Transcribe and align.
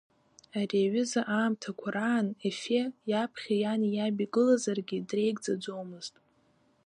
Ари 0.59 0.79
аҩыза 0.87 1.21
аамҭақәа 1.35 1.89
раан 1.95 2.27
Ефе, 2.49 2.81
иаԥхьа 3.09 3.55
иани 3.61 3.89
иаби 3.95 4.31
гылазаргьы, 4.33 4.97
дреигӡаӡомызт. 5.09 6.13